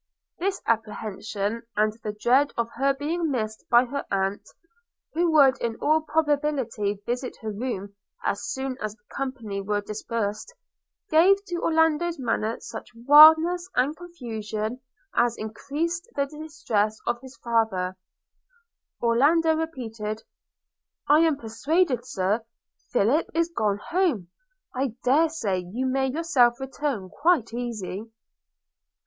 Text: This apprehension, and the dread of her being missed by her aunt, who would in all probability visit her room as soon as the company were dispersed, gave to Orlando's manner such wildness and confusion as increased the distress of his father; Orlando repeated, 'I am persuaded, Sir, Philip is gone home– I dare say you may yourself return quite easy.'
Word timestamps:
This 0.39 0.59
apprehension, 0.65 1.61
and 1.77 1.93
the 2.01 2.11
dread 2.13 2.51
of 2.57 2.71
her 2.73 2.91
being 2.91 3.29
missed 3.29 3.63
by 3.69 3.85
her 3.85 4.03
aunt, 4.09 4.41
who 5.13 5.29
would 5.31 5.59
in 5.61 5.75
all 5.75 6.01
probability 6.01 6.99
visit 7.05 7.37
her 7.41 7.51
room 7.51 7.93
as 8.23 8.41
soon 8.49 8.79
as 8.81 8.95
the 8.95 9.03
company 9.15 9.61
were 9.61 9.79
dispersed, 9.79 10.55
gave 11.11 11.45
to 11.45 11.61
Orlando's 11.61 12.17
manner 12.17 12.59
such 12.61 12.95
wildness 12.95 13.69
and 13.75 13.95
confusion 13.95 14.81
as 15.13 15.37
increased 15.37 16.09
the 16.15 16.25
distress 16.25 16.97
of 17.05 17.21
his 17.21 17.37
father; 17.37 17.95
Orlando 19.03 19.53
repeated, 19.55 20.23
'I 21.09 21.19
am 21.19 21.37
persuaded, 21.37 22.07
Sir, 22.07 22.43
Philip 22.89 23.27
is 23.35 23.51
gone 23.55 23.77
home– 23.77 24.29
I 24.73 24.95
dare 25.03 25.29
say 25.29 25.59
you 25.59 25.85
may 25.85 26.07
yourself 26.09 26.59
return 26.59 27.07
quite 27.07 27.53
easy.' 27.53 28.11